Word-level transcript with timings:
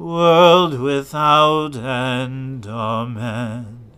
world 0.00 0.80
without 0.80 1.76
end. 1.76 2.66
Amen. 2.66 3.90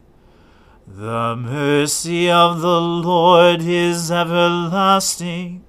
The 0.85 1.37
mercy 1.37 2.29
of 2.29 2.61
the 2.61 2.81
Lord 2.81 3.63
is 3.63 4.11
everlasting. 4.11 5.65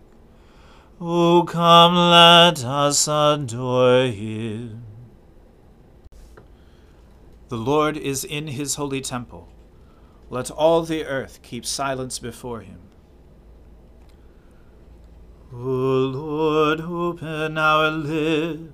O 0.99 1.43
come, 1.43 1.95
let 1.95 2.63
us 2.63 3.07
adore 3.07 4.07
him. 4.07 4.83
The 7.49 7.57
Lord 7.57 7.95
is 7.95 8.23
in 8.23 8.47
his 8.47 8.75
holy 8.75 9.01
temple. 9.01 9.49
Let 10.31 10.49
all 10.49 10.81
the 10.81 11.05
earth 11.05 11.41
keep 11.43 11.63
silence 11.63 12.17
before 12.17 12.61
him. 12.61 12.79
O 15.53 15.57
Lord, 15.57 16.81
open 16.81 17.59
our 17.59 17.91
lips 17.91 18.73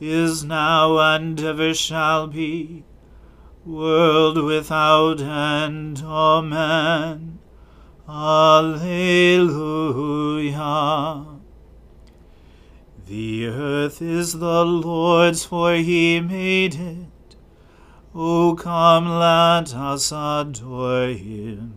is 0.00 0.44
now, 0.44 0.98
and 0.98 1.40
ever 1.40 1.72
shall 1.74 2.26
be, 2.26 2.84
world 3.64 4.42
without 4.42 5.20
end. 5.20 6.02
Amen. 6.04 7.38
Alleluia. 8.08 9.34
The 13.06 13.46
earth 13.46 14.02
is 14.02 14.38
the 14.38 14.64
Lord's, 14.64 15.44
for 15.44 15.74
he 15.74 16.20
made 16.20 16.74
it. 16.74 17.36
O 18.14 18.54
come, 18.54 19.08
let 19.08 19.74
us 19.74 20.12
adore 20.12 21.08
him. 21.08 21.74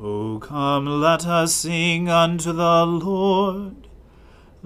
O 0.00 0.38
come, 0.38 1.00
let 1.00 1.26
us 1.26 1.54
sing 1.54 2.08
unto 2.08 2.52
the 2.52 2.84
Lord. 2.84 3.85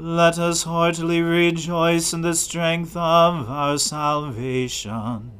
Let 0.02 0.38
us 0.38 0.62
heartily 0.62 1.20
rejoice 1.20 2.14
in 2.14 2.22
the 2.22 2.32
strength 2.32 2.96
of 2.96 3.50
our 3.50 3.76
salvation. 3.76 5.30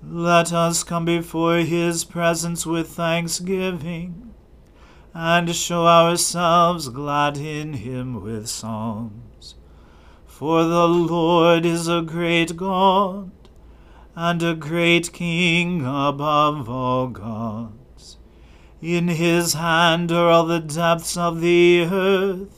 Let 0.00 0.52
us 0.52 0.84
come 0.84 1.04
before 1.04 1.56
his 1.56 2.04
presence 2.04 2.64
with 2.64 2.86
thanksgiving, 2.86 4.32
and 5.12 5.52
show 5.56 5.88
ourselves 5.88 6.88
glad 6.88 7.36
in 7.36 7.72
him 7.72 8.22
with 8.22 8.48
psalms. 8.48 9.56
For 10.24 10.62
the 10.62 10.86
Lord 10.86 11.66
is 11.66 11.88
a 11.88 12.02
great 12.02 12.56
God, 12.56 13.32
and 14.14 14.40
a 14.40 14.54
great 14.54 15.12
King 15.12 15.80
above 15.80 16.68
all 16.68 17.08
gods. 17.08 18.18
In 18.80 19.08
his 19.08 19.54
hand 19.54 20.12
are 20.12 20.30
all 20.30 20.46
the 20.46 20.60
depths 20.60 21.16
of 21.16 21.40
the 21.40 21.88
earth 21.90 22.57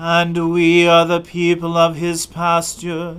and 0.00 0.52
we 0.52 0.86
are 0.86 1.04
the 1.04 1.20
people 1.20 1.76
of 1.76 1.96
his 1.96 2.24
pasture, 2.24 3.16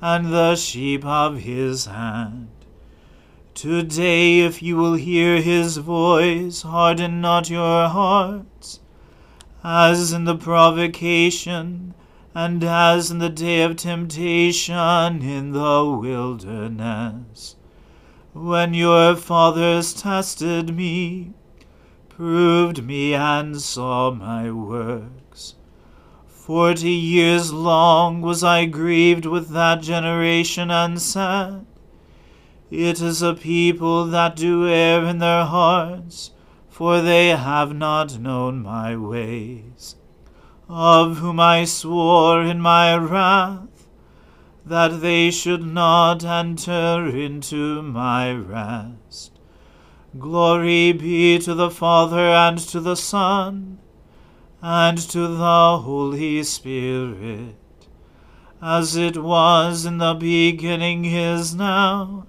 and 0.00 0.32
the 0.32 0.54
sheep 0.54 1.04
of 1.04 1.40
his 1.40 1.86
hand. 1.86 2.48
Today, 3.54 4.38
if 4.38 4.62
you 4.62 4.76
will 4.76 4.94
hear 4.94 5.42
his 5.42 5.78
voice, 5.78 6.62
harden 6.62 7.20
not 7.20 7.50
your 7.50 7.88
hearts, 7.88 8.78
as 9.64 10.12
in 10.12 10.22
the 10.24 10.36
provocation, 10.36 11.92
and 12.36 12.62
as 12.62 13.10
in 13.10 13.18
the 13.18 13.28
day 13.28 13.62
of 13.62 13.74
temptation 13.74 15.22
in 15.22 15.50
the 15.50 15.98
wilderness, 16.00 17.56
when 18.32 18.74
your 18.74 19.16
fathers 19.16 19.92
tested 19.92 20.76
me, 20.76 21.32
proved 22.08 22.84
me, 22.84 23.12
and 23.12 23.60
saw 23.60 24.12
my 24.12 24.52
works. 24.52 25.21
Forty 26.42 26.90
years 26.90 27.52
long 27.52 28.20
was 28.20 28.42
I 28.42 28.64
grieved 28.64 29.26
with 29.26 29.50
that 29.50 29.80
generation, 29.80 30.72
and 30.72 31.00
said, 31.00 31.66
it 32.68 33.00
is 33.00 33.22
a 33.22 33.34
people 33.34 34.06
that 34.06 34.34
do 34.34 34.66
err 34.66 35.04
in 35.04 35.18
their 35.18 35.44
hearts, 35.44 36.32
for 36.68 37.00
they 37.00 37.28
have 37.28 37.76
not 37.76 38.18
known 38.18 38.60
my 38.60 38.96
ways, 38.96 39.94
of 40.68 41.18
whom 41.18 41.38
I 41.38 41.64
swore 41.64 42.42
in 42.42 42.60
my 42.60 42.96
wrath 42.96 43.86
that 44.66 45.00
they 45.00 45.30
should 45.30 45.64
not 45.64 46.24
enter 46.24 47.06
into 47.06 47.82
my 47.82 48.32
rest. 48.32 49.38
Glory 50.18 50.90
be 50.90 51.38
to 51.38 51.54
the 51.54 51.70
Father 51.70 52.18
and 52.18 52.58
to 52.58 52.80
the 52.80 52.96
Son 52.96 53.78
and 54.62 54.96
to 54.96 55.26
the 55.26 55.78
Holy 55.78 56.42
Spirit, 56.44 57.56
as 58.62 58.94
it 58.94 59.16
was 59.16 59.84
in 59.84 59.98
the 59.98 60.14
beginning 60.14 61.04
is 61.04 61.54
now 61.54 62.26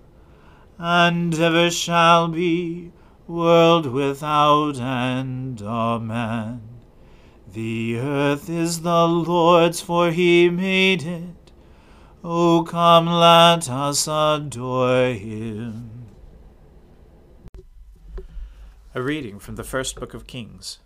and 0.79 1.33
ever 1.39 1.69
shall 1.69 2.27
be, 2.27 2.91
world 3.27 3.85
without 3.85 4.77
end. 4.79 5.61
Amen. 5.61 6.61
The 7.51 7.99
earth 7.99 8.49
is 8.49 8.81
the 8.81 9.07
Lord's, 9.07 9.79
for 9.79 10.11
he 10.11 10.49
made 10.49 11.03
it. 11.03 11.51
O 12.23 12.63
come, 12.63 13.05
let 13.05 13.69
us 13.69 14.07
adore 14.07 15.13
him. 15.13 16.07
A 18.95 19.01
reading 19.01 19.39
from 19.39 19.55
the 19.55 19.63
first 19.63 19.99
book 19.99 20.13
of 20.13 20.27
Kings. 20.27 20.79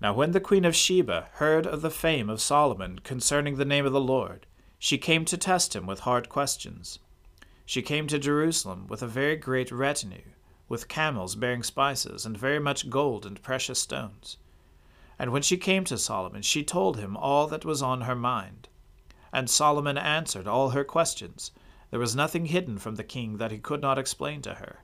Now, 0.00 0.14
when 0.14 0.32
the 0.32 0.40
queen 0.40 0.64
of 0.64 0.76
Sheba 0.76 1.28
heard 1.34 1.66
of 1.66 1.82
the 1.82 1.90
fame 1.90 2.30
of 2.30 2.40
Solomon 2.40 3.00
concerning 3.00 3.56
the 3.56 3.64
name 3.64 3.84
of 3.86 3.92
the 3.92 4.00
Lord, 4.00 4.46
she 4.78 4.98
came 4.98 5.24
to 5.24 5.36
test 5.36 5.74
him 5.74 5.86
with 5.86 6.00
hard 6.00 6.28
questions 6.28 7.00
she 7.68 7.82
came 7.82 8.06
to 8.06 8.18
Jerusalem 8.18 8.86
with 8.88 9.02
a 9.02 9.06
very 9.06 9.36
great 9.36 9.70
retinue, 9.70 10.32
with 10.70 10.88
camels 10.88 11.34
bearing 11.34 11.62
spices, 11.62 12.24
and 12.24 12.34
very 12.34 12.58
much 12.58 12.88
gold 12.88 13.26
and 13.26 13.42
precious 13.42 13.78
stones. 13.78 14.38
And 15.18 15.32
when 15.32 15.42
she 15.42 15.58
came 15.58 15.84
to 15.84 15.98
Solomon, 15.98 16.40
she 16.40 16.64
told 16.64 16.96
him 16.96 17.14
all 17.14 17.46
that 17.48 17.66
was 17.66 17.82
on 17.82 18.00
her 18.00 18.14
mind. 18.14 18.70
And 19.34 19.50
Solomon 19.50 19.98
answered 19.98 20.48
all 20.48 20.70
her 20.70 20.82
questions. 20.82 21.50
There 21.90 22.00
was 22.00 22.16
nothing 22.16 22.46
hidden 22.46 22.78
from 22.78 22.94
the 22.94 23.04
king 23.04 23.36
that 23.36 23.52
he 23.52 23.58
could 23.58 23.82
not 23.82 23.98
explain 23.98 24.40
to 24.42 24.54
her. 24.54 24.82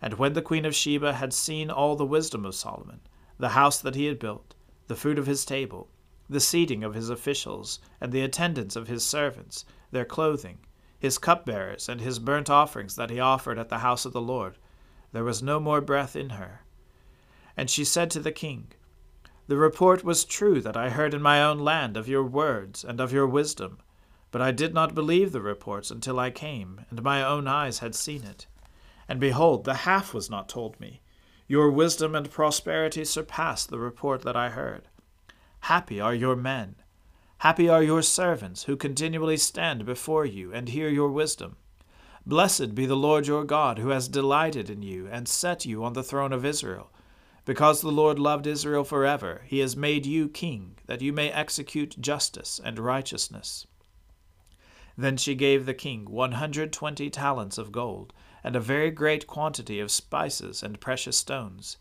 And 0.00 0.14
when 0.14 0.32
the 0.32 0.42
queen 0.42 0.64
of 0.64 0.74
Sheba 0.74 1.12
had 1.12 1.32
seen 1.32 1.70
all 1.70 1.94
the 1.94 2.04
wisdom 2.04 2.44
of 2.44 2.56
Solomon, 2.56 2.98
the 3.42 3.58
house 3.58 3.80
that 3.80 3.96
he 3.96 4.06
had 4.06 4.20
built, 4.20 4.54
the 4.86 4.94
food 4.94 5.18
of 5.18 5.26
his 5.26 5.44
table, 5.44 5.90
the 6.30 6.38
seating 6.38 6.84
of 6.84 6.94
his 6.94 7.10
officials, 7.10 7.80
and 8.00 8.12
the 8.12 8.20
attendance 8.20 8.76
of 8.76 8.86
his 8.86 9.04
servants, 9.04 9.64
their 9.90 10.04
clothing, 10.04 10.60
his 11.00 11.18
cupbearers, 11.18 11.88
and 11.88 12.00
his 12.00 12.20
burnt 12.20 12.48
offerings 12.48 12.94
that 12.94 13.10
he 13.10 13.18
offered 13.18 13.58
at 13.58 13.68
the 13.68 13.80
house 13.80 14.04
of 14.04 14.12
the 14.12 14.20
Lord. 14.20 14.58
There 15.10 15.24
was 15.24 15.42
no 15.42 15.58
more 15.58 15.80
breath 15.80 16.14
in 16.14 16.30
her. 16.30 16.60
And 17.56 17.68
she 17.68 17.84
said 17.84 18.12
to 18.12 18.20
the 18.20 18.30
king, 18.30 18.68
The 19.48 19.56
report 19.56 20.04
was 20.04 20.24
true 20.24 20.60
that 20.60 20.76
I 20.76 20.90
heard 20.90 21.12
in 21.12 21.20
my 21.20 21.42
own 21.42 21.58
land 21.58 21.96
of 21.96 22.06
your 22.06 22.22
words 22.22 22.84
and 22.84 23.00
of 23.00 23.12
your 23.12 23.26
wisdom, 23.26 23.78
but 24.30 24.40
I 24.40 24.52
did 24.52 24.72
not 24.72 24.94
believe 24.94 25.32
the 25.32 25.42
reports 25.42 25.90
until 25.90 26.20
I 26.20 26.30
came, 26.30 26.86
and 26.90 27.02
my 27.02 27.24
own 27.24 27.48
eyes 27.48 27.80
had 27.80 27.96
seen 27.96 28.22
it. 28.22 28.46
And 29.08 29.18
behold, 29.18 29.64
the 29.64 29.82
half 29.82 30.14
was 30.14 30.30
not 30.30 30.48
told 30.48 30.78
me. 30.78 31.01
Your 31.52 31.70
wisdom 31.70 32.14
and 32.14 32.30
prosperity 32.30 33.04
surpass 33.04 33.66
the 33.66 33.78
report 33.78 34.22
that 34.22 34.34
I 34.34 34.48
heard. 34.48 34.88
Happy 35.60 36.00
are 36.00 36.14
your 36.14 36.34
men 36.34 36.76
Happy 37.40 37.68
are 37.68 37.82
your 37.82 38.00
servants 38.00 38.62
who 38.62 38.74
continually 38.74 39.36
stand 39.36 39.84
before 39.84 40.24
you 40.24 40.50
and 40.54 40.70
hear 40.70 40.88
your 40.88 41.10
wisdom. 41.10 41.56
Blessed 42.24 42.74
be 42.74 42.86
the 42.86 42.96
Lord 42.96 43.26
your 43.26 43.44
God, 43.44 43.78
who 43.78 43.90
has 43.90 44.08
delighted 44.08 44.70
in 44.70 44.80
you 44.80 45.06
and 45.12 45.28
set 45.28 45.66
you 45.66 45.84
on 45.84 45.92
the 45.92 46.02
throne 46.02 46.32
of 46.32 46.46
Israel. 46.46 46.90
Because 47.44 47.82
the 47.82 47.92
Lord 47.92 48.18
loved 48.18 48.46
Israel 48.46 48.82
forever, 48.82 49.42
he 49.44 49.58
has 49.58 49.76
made 49.76 50.06
you 50.06 50.30
king, 50.30 50.78
that 50.86 51.02
you 51.02 51.12
may 51.12 51.30
execute 51.30 52.00
justice 52.00 52.62
and 52.64 52.78
righteousness. 52.78 53.66
Then 54.96 55.18
she 55.18 55.34
gave 55.34 55.66
the 55.66 55.74
king 55.74 56.06
one 56.06 56.32
hundred 56.32 56.72
twenty 56.72 57.10
talents 57.10 57.58
of 57.58 57.72
gold, 57.72 58.14
and 58.44 58.56
a 58.56 58.60
very 58.60 58.90
great 58.90 59.26
quantity 59.26 59.80
of 59.80 59.90
spices 59.90 60.62
and 60.62 60.80
precious 60.80 61.16
stones. 61.16 61.76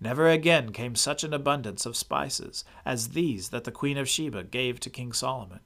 Never 0.00 0.28
again 0.28 0.72
came 0.72 0.96
such 0.96 1.22
an 1.22 1.32
abundance 1.32 1.86
of 1.86 1.96
spices 1.96 2.64
as 2.84 3.10
these 3.10 3.50
that 3.50 3.64
the 3.64 3.70
queen 3.70 3.96
of 3.96 4.08
Sheba 4.08 4.42
gave 4.44 4.80
to 4.80 4.90
King 4.90 5.12
Solomon. 5.12 5.60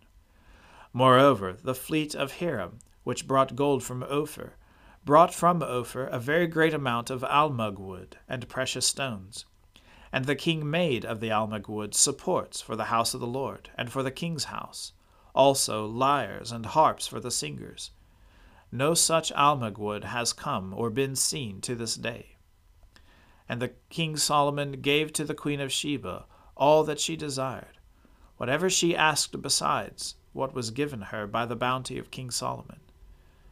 Moreover, 0.93 1.57
the 1.63 1.75
fleet 1.75 2.15
of 2.15 2.39
Hiram, 2.39 2.79
which 3.03 3.27
brought 3.27 3.57
gold 3.57 3.83
from 3.83 4.03
Ophir, 4.03 4.57
brought 5.05 5.35
from 5.35 5.63
Ophir 5.63 6.05
a 6.05 6.19
very 6.19 6.47
great 6.47 6.75
amount 6.75 7.11
of 7.11 7.23
almug 7.23 7.79
wood 7.79 8.19
and 8.29 8.49
precious 8.49 8.87
stones. 8.87 9.45
And 10.13 10.25
the 10.25 10.35
king 10.35 10.69
made 10.71 11.05
of 11.05 11.21
the 11.21 11.31
almug 11.31 11.69
wood 11.69 11.95
supports 11.95 12.61
for 12.61 12.77
the 12.77 12.87
house 12.87 13.15
of 13.15 13.21
the 13.21 13.27
Lord, 13.27 13.71
and 13.77 13.91
for 13.91 14.03
the 14.03 14.11
king's 14.11 14.45
house, 14.45 14.93
also 15.35 15.87
lyres 15.87 16.51
and 16.51 16.67
harps 16.67 17.07
for 17.07 17.21
the 17.21 17.31
singers. 17.31 17.91
No 18.73 18.95
such 18.95 19.33
almug 19.33 19.79
wood 19.79 20.05
has 20.05 20.33
come 20.33 20.75
or 20.75 20.91
been 20.91 21.17
seen 21.17 21.61
to 21.63 21.75
this 21.75 21.95
day. 21.95 22.37
And 23.49 23.63
the 23.63 23.73
king 23.91 24.17
Solomon 24.17 24.81
gave 24.81 25.13
to 25.13 25.25
the 25.25 25.35
queen 25.35 25.61
of 25.61 25.73
Sheba 25.73 26.25
all 26.57 26.85
that 26.85 27.01
she 27.01 27.17
desired, 27.17 27.79
whatever 28.37 28.69
she 28.69 28.97
asked 28.97 29.41
besides 29.41 30.17
what 30.33 30.55
was 30.55 30.71
given 30.71 31.01
her 31.01 31.27
by 31.27 31.47
the 31.47 31.57
bounty 31.57 31.99
of 31.99 32.11
King 32.11 32.31
Solomon. 32.31 32.81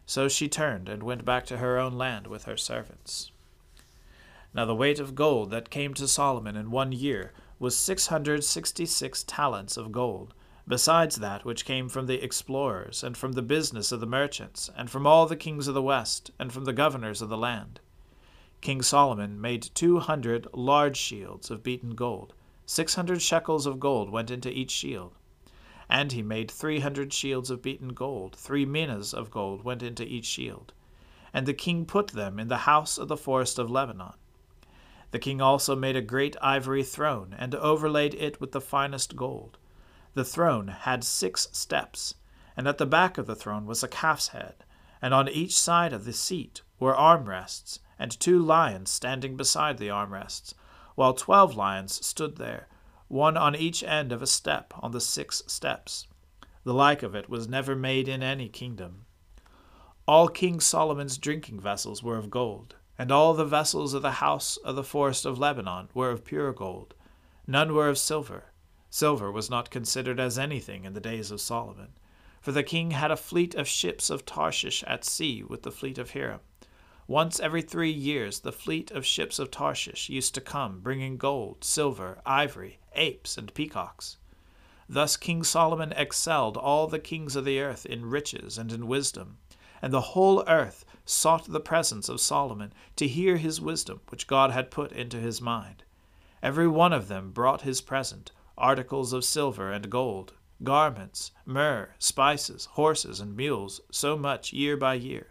So 0.04 0.28
she 0.28 0.48
turned 0.48 0.88
and 0.88 1.02
went 1.02 1.24
back 1.24 1.46
to 1.46 1.58
her 1.58 1.78
own 1.78 1.94
land 1.94 2.26
with 2.26 2.44
her 2.44 2.56
servants. 2.56 3.30
Now 4.52 4.66
the 4.66 4.74
weight 4.74 5.00
of 5.00 5.14
gold 5.14 5.50
that 5.50 5.70
came 5.70 5.94
to 5.94 6.06
Solomon 6.06 6.56
in 6.56 6.70
one 6.70 6.92
year 6.92 7.32
was 7.58 7.76
six 7.76 8.08
hundred 8.08 8.44
sixty 8.44 8.84
six 8.84 9.22
talents 9.22 9.76
of 9.76 9.92
gold, 9.92 10.34
besides 10.66 11.16
that 11.16 11.44
which 11.44 11.64
came 11.64 11.88
from 11.88 12.06
the 12.06 12.22
explorers, 12.22 13.02
and 13.02 13.16
from 13.16 13.32
the 13.32 13.42
business 13.42 13.92
of 13.92 14.00
the 14.00 14.06
merchants, 14.06 14.70
and 14.76 14.90
from 14.90 15.06
all 15.06 15.26
the 15.26 15.36
kings 15.36 15.68
of 15.68 15.74
the 15.74 15.82
west, 15.82 16.30
and 16.38 16.52
from 16.52 16.64
the 16.64 16.72
governors 16.72 17.20
of 17.20 17.28
the 17.28 17.36
land. 17.36 17.80
King 18.60 18.80
Solomon 18.80 19.38
made 19.38 19.68
two 19.74 19.98
hundred 19.98 20.46
large 20.54 20.96
shields 20.96 21.50
of 21.50 21.62
beaten 21.62 21.94
gold. 21.94 22.32
Six 22.64 22.94
hundred 22.94 23.20
shekels 23.20 23.66
of 23.66 23.78
gold 23.78 24.08
went 24.08 24.30
into 24.30 24.50
each 24.50 24.70
shield. 24.70 25.12
And 25.86 26.12
he 26.12 26.22
made 26.22 26.50
three 26.50 26.80
hundred 26.80 27.12
shields 27.12 27.50
of 27.50 27.60
beaten 27.60 27.90
gold. 27.90 28.34
Three 28.36 28.64
minas 28.64 29.12
of 29.12 29.30
gold 29.30 29.64
went 29.64 29.82
into 29.82 30.02
each 30.02 30.24
shield. 30.24 30.72
And 31.34 31.44
the 31.44 31.52
king 31.52 31.84
put 31.84 32.08
them 32.08 32.38
in 32.38 32.48
the 32.48 32.64
house 32.64 32.96
of 32.96 33.08
the 33.08 33.18
forest 33.18 33.58
of 33.58 33.70
Lebanon. 33.70 34.14
The 35.10 35.18
king 35.18 35.42
also 35.42 35.76
made 35.76 35.94
a 35.94 36.00
great 36.00 36.34
ivory 36.40 36.82
throne, 36.82 37.36
and 37.38 37.54
overlaid 37.54 38.14
it 38.14 38.40
with 38.40 38.52
the 38.52 38.62
finest 38.62 39.14
gold. 39.14 39.58
The 40.14 40.24
throne 40.24 40.68
had 40.68 41.04
six 41.04 41.48
steps, 41.52 42.14
and 42.56 42.66
at 42.68 42.78
the 42.78 42.86
back 42.86 43.18
of 43.18 43.26
the 43.26 43.34
throne 43.34 43.66
was 43.66 43.82
a 43.82 43.88
calf's 43.88 44.28
head, 44.28 44.64
and 45.02 45.12
on 45.12 45.28
each 45.28 45.56
side 45.56 45.92
of 45.92 46.04
the 46.04 46.12
seat 46.12 46.62
were 46.78 46.94
armrests 46.94 47.80
and 47.98 48.18
two 48.18 48.38
lions 48.38 48.90
standing 48.90 49.36
beside 49.36 49.78
the 49.78 49.90
armrests, 49.90 50.54
while 50.94 51.14
twelve 51.14 51.56
lions 51.56 52.04
stood 52.06 52.36
there, 52.36 52.68
one 53.08 53.36
on 53.36 53.56
each 53.56 53.82
end 53.82 54.12
of 54.12 54.22
a 54.22 54.26
step 54.26 54.72
on 54.78 54.92
the 54.92 55.00
six 55.00 55.42
steps. 55.46 56.06
The 56.62 56.74
like 56.74 57.02
of 57.02 57.14
it 57.14 57.28
was 57.28 57.48
never 57.48 57.74
made 57.74 58.08
in 58.08 58.22
any 58.22 58.48
kingdom. 58.48 59.06
All 60.06 60.28
King 60.28 60.60
Solomon's 60.60 61.18
drinking 61.18 61.60
vessels 61.60 62.02
were 62.02 62.16
of 62.16 62.30
gold, 62.30 62.76
And 62.96 63.10
all 63.10 63.34
the 63.34 63.44
vessels 63.44 63.94
of 63.94 64.02
the 64.02 64.12
house 64.12 64.56
of 64.58 64.76
the 64.76 64.84
forest 64.84 65.26
of 65.26 65.38
Lebanon 65.38 65.88
were 65.94 66.10
of 66.10 66.24
pure 66.24 66.52
gold. 66.52 66.94
None 67.46 67.74
were 67.74 67.88
of 67.88 67.98
silver. 67.98 68.52
Silver 68.94 69.32
was 69.32 69.50
not 69.50 69.70
considered 69.70 70.20
as 70.20 70.38
anything 70.38 70.84
in 70.84 70.92
the 70.92 71.00
days 71.00 71.32
of 71.32 71.40
Solomon. 71.40 71.94
For 72.40 72.52
the 72.52 72.62
king 72.62 72.92
had 72.92 73.10
a 73.10 73.16
fleet 73.16 73.52
of 73.56 73.66
ships 73.66 74.08
of 74.08 74.24
Tarshish 74.24 74.84
at 74.84 75.04
sea 75.04 75.42
with 75.42 75.64
the 75.64 75.72
fleet 75.72 75.98
of 75.98 76.12
Hiram. 76.12 76.38
Once 77.08 77.40
every 77.40 77.60
three 77.60 77.90
years 77.90 78.38
the 78.38 78.52
fleet 78.52 78.92
of 78.92 79.04
ships 79.04 79.40
of 79.40 79.50
Tarshish 79.50 80.08
used 80.08 80.32
to 80.36 80.40
come, 80.40 80.78
bringing 80.78 81.16
gold, 81.16 81.64
silver, 81.64 82.22
ivory, 82.24 82.78
apes, 82.94 83.36
and 83.36 83.52
peacocks. 83.52 84.16
Thus 84.88 85.16
King 85.16 85.42
Solomon 85.42 85.92
excelled 85.96 86.56
all 86.56 86.86
the 86.86 87.00
kings 87.00 87.34
of 87.34 87.44
the 87.44 87.58
earth 87.58 87.84
in 87.84 88.08
riches 88.08 88.56
and 88.56 88.70
in 88.70 88.86
wisdom, 88.86 89.38
and 89.82 89.92
the 89.92 90.12
whole 90.14 90.44
earth 90.46 90.84
sought 91.04 91.50
the 91.50 91.58
presence 91.58 92.08
of 92.08 92.20
Solomon 92.20 92.72
to 92.94 93.08
hear 93.08 93.38
his 93.38 93.60
wisdom 93.60 94.02
which 94.10 94.28
God 94.28 94.52
had 94.52 94.70
put 94.70 94.92
into 94.92 95.16
his 95.16 95.40
mind. 95.40 95.82
Every 96.40 96.68
one 96.68 96.92
of 96.92 97.08
them 97.08 97.32
brought 97.32 97.62
his 97.62 97.80
present, 97.80 98.30
articles 98.56 99.12
of 99.12 99.24
silver 99.24 99.70
and 99.72 99.90
gold, 99.90 100.34
garments, 100.62 101.32
myrrh, 101.44 101.94
spices, 101.98 102.66
horses, 102.72 103.20
and 103.20 103.36
mules, 103.36 103.80
so 103.90 104.16
much 104.16 104.52
year 104.52 104.76
by 104.76 104.94
year. 104.94 105.28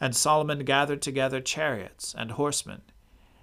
And 0.00 0.14
Solomon 0.14 0.64
gathered 0.64 1.00
together 1.00 1.40
chariots 1.40 2.14
and 2.16 2.32
horsemen. 2.32 2.82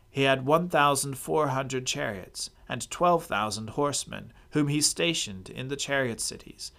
He 0.09 0.23
had 0.23 0.45
one 0.45 0.69
thousand 0.69 1.17
four 1.17 1.49
hundred 1.49 1.85
chariots, 1.85 2.49
and 2.67 2.89
twelve 2.89 3.25
thousand 3.25 3.71
horsemen, 3.71 4.33
whom 4.51 4.67
he 4.67 4.81
stationed 4.81 5.49
in 5.49 5.67
the 5.67 5.75
chariot 5.75 6.19
cities, 6.19 6.71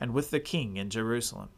and 0.00 0.12
with 0.12 0.30
the 0.30 0.40
king 0.40 0.76
in 0.76 0.90
Jerusalem. 0.90 1.50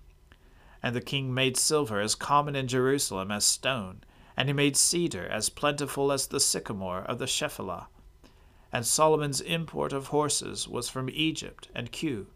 And 0.82 0.94
the 0.94 1.00
king 1.00 1.34
made 1.34 1.56
silver 1.56 2.00
as 2.00 2.14
common 2.14 2.56
in 2.56 2.68
Jerusalem 2.68 3.30
as 3.30 3.44
stone, 3.44 4.02
and 4.36 4.48
he 4.48 4.52
made 4.52 4.76
cedar 4.76 5.26
as 5.26 5.48
plentiful 5.48 6.12
as 6.12 6.28
the 6.28 6.40
sycamore 6.40 7.00
of 7.02 7.18
the 7.18 7.26
Shephelah. 7.26 7.88
And 8.72 8.86
Solomon's 8.86 9.40
import 9.40 9.92
of 9.92 10.08
horses 10.08 10.68
was 10.68 10.88
from 10.88 11.08
Egypt 11.10 11.68
and 11.74 11.90
Kue, 11.90 12.26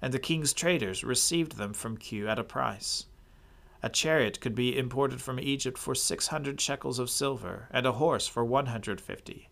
and 0.00 0.12
the 0.12 0.18
king's 0.18 0.52
traders 0.52 1.04
received 1.04 1.56
them 1.56 1.72
from 1.74 1.98
Kue 1.98 2.28
at 2.28 2.38
a 2.38 2.44
price. 2.44 3.06
A 3.82 3.90
chariot 3.90 4.40
could 4.40 4.54
be 4.54 4.78
imported 4.78 5.20
from 5.20 5.38
Egypt 5.38 5.76
for 5.76 5.94
six 5.94 6.28
hundred 6.28 6.58
shekels 6.58 6.98
of 6.98 7.10
silver, 7.10 7.68
and 7.70 7.84
a 7.84 7.92
horse 7.92 8.26
for 8.26 8.44
one 8.44 8.66
hundred 8.66 8.98
fifty. 9.00 9.50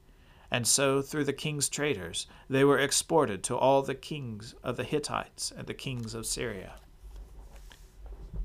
And 0.50 0.66
so, 0.66 1.02
through 1.02 1.24
the 1.24 1.32
king's 1.32 1.68
traders, 1.68 2.26
they 2.48 2.64
were 2.64 2.78
exported 2.78 3.42
to 3.44 3.56
all 3.56 3.82
the 3.82 3.94
kings 3.94 4.54
of 4.62 4.76
the 4.76 4.84
Hittites 4.84 5.52
and 5.54 5.66
the 5.66 5.74
kings 5.74 6.14
of 6.14 6.26
Syria. 6.26 6.74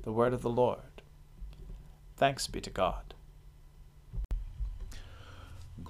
The 0.02 0.12
word 0.12 0.32
of 0.32 0.42
the 0.42 0.50
Lord. 0.50 1.02
Thanks 2.16 2.46
be 2.46 2.60
to 2.62 2.70
God. 2.70 3.14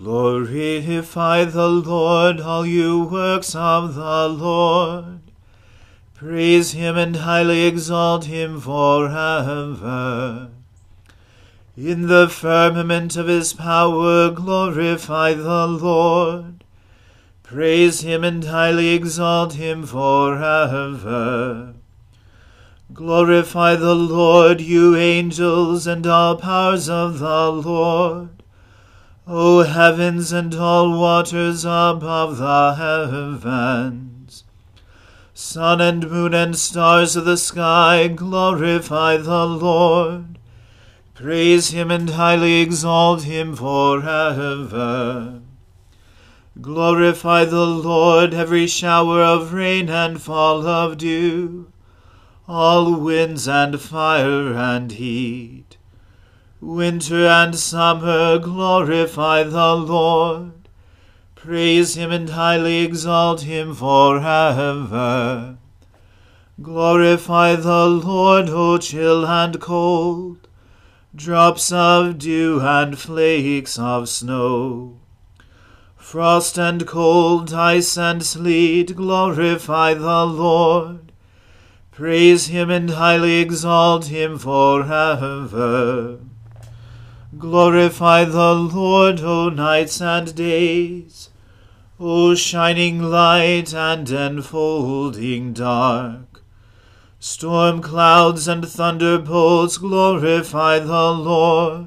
Glorify 0.00 1.44
the 1.44 1.68
Lord, 1.68 2.40
all 2.40 2.64
you 2.64 3.02
works 3.02 3.56
of 3.56 3.96
the 3.96 4.28
Lord. 4.28 5.18
Praise 6.14 6.70
him 6.70 6.96
and 6.96 7.16
highly 7.16 7.66
exalt 7.66 8.26
him 8.26 8.60
forever. 8.60 10.50
In 11.76 12.06
the 12.06 12.28
firmament 12.28 13.16
of 13.16 13.26
his 13.26 13.52
power, 13.52 14.30
glorify 14.30 15.34
the 15.34 15.66
Lord. 15.66 16.62
Praise 17.42 18.02
him 18.02 18.22
and 18.22 18.44
highly 18.44 18.90
exalt 18.90 19.54
him 19.54 19.84
forever. 19.84 21.74
Glorify 22.92 23.74
the 23.74 23.96
Lord, 23.96 24.60
you 24.60 24.96
angels, 24.96 25.88
and 25.88 26.06
all 26.06 26.36
powers 26.36 26.88
of 26.88 27.18
the 27.18 27.50
Lord. 27.50 28.37
O 29.30 29.62
heavens 29.62 30.32
and 30.32 30.54
all 30.54 30.98
waters 30.98 31.62
above 31.66 32.38
the 32.38 32.74
heavens, 32.78 34.42
sun 35.34 35.82
and 35.82 36.10
moon 36.10 36.32
and 36.32 36.56
stars 36.56 37.14
of 37.14 37.26
the 37.26 37.36
sky, 37.36 38.08
glorify 38.08 39.18
the 39.18 39.44
Lord. 39.44 40.38
Praise 41.12 41.72
him 41.72 41.90
and 41.90 42.08
highly 42.08 42.62
exalt 42.62 43.24
him 43.24 43.54
forever. 43.54 45.42
Glorify 46.58 47.44
the 47.44 47.66
Lord, 47.66 48.32
every 48.32 48.66
shower 48.66 49.22
of 49.22 49.52
rain 49.52 49.90
and 49.90 50.22
fall 50.22 50.66
of 50.66 50.96
dew, 50.96 51.70
all 52.48 52.94
winds 52.94 53.46
and 53.46 53.78
fire 53.78 54.54
and 54.54 54.90
heat 54.90 55.67
Winter 56.60 57.24
and 57.24 57.54
summer 57.54 58.36
glorify 58.40 59.44
the 59.44 59.76
Lord. 59.76 60.68
Praise 61.36 61.94
him 61.94 62.10
and 62.10 62.30
highly 62.30 62.78
exalt 62.78 63.42
him 63.42 63.72
forever. 63.76 65.56
Glorify 66.60 67.54
the 67.54 67.86
Lord, 67.86 68.48
O 68.48 68.76
chill 68.78 69.24
and 69.24 69.60
cold, 69.60 70.48
drops 71.14 71.70
of 71.70 72.18
dew 72.18 72.60
and 72.60 72.98
flakes 72.98 73.78
of 73.78 74.08
snow. 74.08 74.98
Frost 75.96 76.58
and 76.58 76.84
cold, 76.88 77.54
ice 77.54 77.96
and 77.96 78.24
sleet, 78.24 78.96
glorify 78.96 79.94
the 79.94 80.26
Lord. 80.26 81.12
Praise 81.92 82.48
him 82.48 82.68
and 82.68 82.90
highly 82.90 83.36
exalt 83.38 84.06
him 84.06 84.38
forever. 84.38 86.18
Glorify 87.38 88.24
the 88.24 88.52
Lord, 88.52 89.20
O 89.20 89.48
nights 89.48 90.00
and 90.00 90.34
days, 90.34 91.30
O 92.00 92.34
shining 92.34 93.00
light 93.00 93.72
and 93.72 94.10
enfolding 94.10 95.52
dark. 95.52 96.42
Storm 97.20 97.80
clouds 97.80 98.48
and 98.48 98.66
thunderbolts, 98.68 99.78
glorify 99.78 100.80
the 100.80 101.12
Lord. 101.12 101.86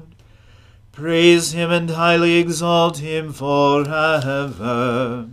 Praise 0.90 1.52
him 1.52 1.70
and 1.70 1.90
highly 1.90 2.36
exalt 2.36 2.98
him 2.98 3.30
forever. 3.30 5.28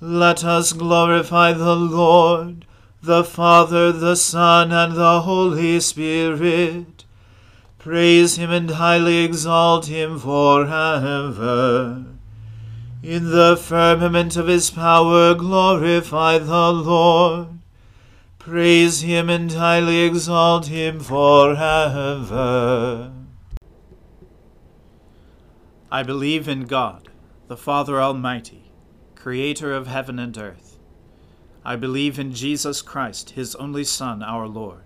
Let 0.00 0.44
us 0.44 0.72
glorify 0.72 1.52
the 1.52 1.74
Lord, 1.74 2.64
the 3.02 3.24
Father, 3.24 3.90
the 3.90 4.14
Son, 4.14 4.70
and 4.70 4.94
the 4.94 5.22
Holy 5.22 5.80
Spirit 5.80 6.95
Praise 7.86 8.34
him 8.34 8.50
and 8.50 8.68
highly 8.68 9.18
exalt 9.18 9.86
him 9.86 10.18
forever. 10.18 12.04
In 13.00 13.30
the 13.30 13.56
firmament 13.56 14.36
of 14.36 14.48
his 14.48 14.70
power 14.70 15.36
glorify 15.36 16.38
the 16.38 16.72
Lord. 16.72 17.60
Praise 18.40 19.02
him 19.02 19.30
and 19.30 19.52
highly 19.52 20.00
exalt 20.00 20.66
him 20.66 20.98
forever. 20.98 21.52
I 25.88 26.02
believe 26.02 26.48
in 26.48 26.64
God, 26.64 27.08
the 27.46 27.56
Father 27.56 28.02
Almighty, 28.02 28.72
creator 29.14 29.72
of 29.72 29.86
heaven 29.86 30.18
and 30.18 30.36
earth. 30.36 30.80
I 31.64 31.76
believe 31.76 32.18
in 32.18 32.32
Jesus 32.32 32.82
Christ, 32.82 33.30
his 33.30 33.54
only 33.54 33.84
Son, 33.84 34.24
our 34.24 34.48
Lord 34.48 34.85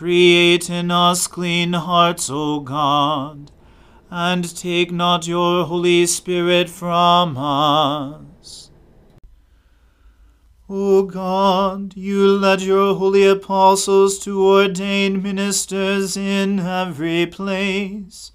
Create 0.00 0.70
in 0.70 0.90
us 0.90 1.26
clean 1.26 1.74
hearts, 1.74 2.30
O 2.30 2.60
God, 2.60 3.52
and 4.10 4.56
take 4.56 4.90
not 4.90 5.28
your 5.28 5.66
Holy 5.66 6.06
Spirit 6.06 6.70
from 6.70 7.36
us. 7.36 8.70
O 10.70 11.02
God, 11.02 11.94
you 11.98 12.26
led 12.26 12.62
your 12.62 12.94
holy 12.94 13.26
apostles 13.26 14.18
to 14.20 14.42
ordain 14.42 15.22
ministers 15.22 16.16
in 16.16 16.60
every 16.60 17.26
place. 17.26 18.32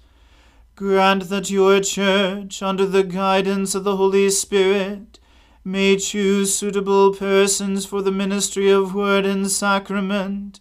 Grant 0.76 1.28
that 1.30 1.50
your 1.50 1.80
church, 1.80 2.62
under 2.62 2.86
the 2.86 3.02
guidance 3.02 3.74
of 3.74 3.82
the 3.82 3.96
Holy 3.96 4.30
Spirit, 4.30 5.18
may 5.64 5.96
choose 5.96 6.54
suitable 6.54 7.12
persons 7.12 7.84
for 7.84 8.02
the 8.02 8.12
ministry 8.12 8.70
of 8.70 8.94
word 8.94 9.26
and 9.26 9.50
sacrament 9.50 10.60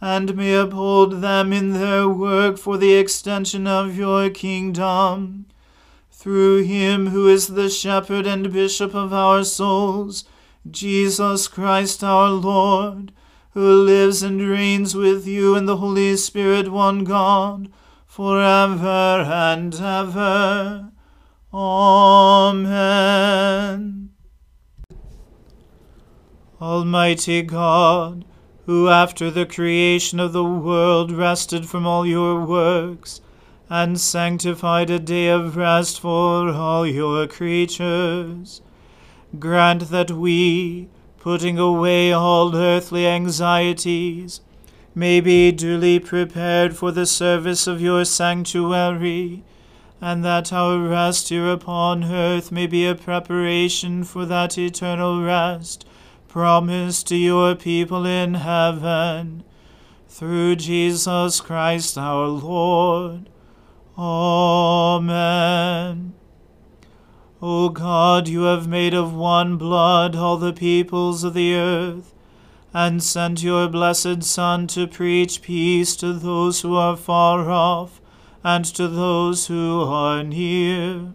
and 0.00 0.36
may 0.36 0.54
uphold 0.54 1.20
them 1.20 1.52
in 1.52 1.72
their 1.72 2.08
work 2.08 2.56
for 2.58 2.76
the 2.76 2.94
extension 2.94 3.66
of 3.66 3.96
your 3.96 4.30
kingdom. 4.30 5.46
Through 6.10 6.64
him 6.64 7.08
who 7.08 7.28
is 7.28 7.48
the 7.48 7.68
shepherd 7.70 8.26
and 8.26 8.52
bishop 8.52 8.94
of 8.94 9.12
our 9.12 9.44
souls, 9.44 10.24
Jesus 10.68 11.48
Christ 11.48 12.04
our 12.04 12.30
Lord, 12.30 13.12
who 13.52 13.82
lives 13.82 14.22
and 14.22 14.40
reigns 14.40 14.94
with 14.94 15.26
you 15.26 15.54
in 15.56 15.66
the 15.66 15.78
Holy 15.78 16.16
Spirit, 16.16 16.70
one 16.70 17.04
God, 17.04 17.70
for 18.06 18.40
ever 18.42 19.24
and 19.26 19.74
ever. 19.74 20.90
Amen. 21.52 22.88
Almighty 26.60 27.42
God, 27.42 28.24
who 28.68 28.86
after 28.90 29.30
the 29.30 29.46
creation 29.46 30.20
of 30.20 30.34
the 30.34 30.44
world 30.44 31.10
rested 31.10 31.66
from 31.66 31.86
all 31.86 32.04
your 32.04 32.44
works, 32.44 33.22
and 33.70 33.98
sanctified 33.98 34.90
a 34.90 34.98
day 34.98 35.28
of 35.28 35.56
rest 35.56 35.98
for 35.98 36.50
all 36.50 36.86
your 36.86 37.26
creatures. 37.26 38.60
Grant 39.38 39.88
that 39.88 40.10
we, 40.10 40.86
putting 41.18 41.58
away 41.58 42.12
all 42.12 42.54
earthly 42.54 43.06
anxieties, 43.06 44.42
may 44.94 45.18
be 45.18 45.50
duly 45.50 45.98
prepared 45.98 46.76
for 46.76 46.92
the 46.92 47.06
service 47.06 47.66
of 47.66 47.80
your 47.80 48.04
sanctuary, 48.04 49.42
and 49.98 50.22
that 50.22 50.52
our 50.52 50.78
rest 50.78 51.30
here 51.30 51.48
upon 51.48 52.04
earth 52.04 52.52
may 52.52 52.66
be 52.66 52.86
a 52.86 52.94
preparation 52.94 54.04
for 54.04 54.26
that 54.26 54.58
eternal 54.58 55.22
rest 55.22 55.86
promised 56.28 57.08
to 57.08 57.16
your 57.16 57.54
people 57.54 58.04
in 58.06 58.34
heaven, 58.34 59.42
through 60.06 60.56
Jesus 60.56 61.40
Christ 61.40 61.96
our 61.96 62.26
Lord. 62.26 63.30
Amen. 63.96 65.08
O 67.40 67.68
God, 67.70 68.28
you 68.28 68.42
have 68.42 68.68
made 68.68 68.94
of 68.94 69.14
one 69.14 69.56
blood 69.56 70.14
all 70.16 70.36
the 70.36 70.52
peoples 70.52 71.24
of 71.24 71.34
the 71.34 71.54
earth, 71.54 72.12
and 72.74 73.02
sent 73.02 73.42
your 73.42 73.68
blessed 73.68 74.22
Son 74.22 74.66
to 74.68 74.86
preach 74.86 75.40
peace 75.40 75.96
to 75.96 76.12
those 76.12 76.60
who 76.60 76.76
are 76.76 76.96
far 76.96 77.50
off, 77.50 78.00
and 78.44 78.64
to 78.64 78.86
those 78.86 79.46
who 79.46 79.82
are 79.82 80.22
near. 80.22 81.14